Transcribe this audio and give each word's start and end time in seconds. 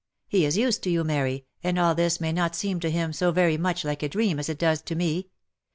He 0.27 0.45
is 0.45 0.57
used 0.57 0.81
to 0.81 0.89
you, 0.89 1.03
Mary, 1.03 1.45
and 1.63 1.77
all 1.77 1.93
this 1.93 2.19
may 2.19 2.31
not 2.31 2.55
seem 2.55 2.79
to 2.79 2.89
him 2.89 3.13
so 3.13 3.31
very 3.31 3.55
much 3.55 3.85
like 3.85 4.01
a 4.01 4.09
dream 4.09 4.39
as 4.39 4.49
it 4.49 4.57
does 4.57 4.81
to 4.81 4.95
me. 4.95 5.29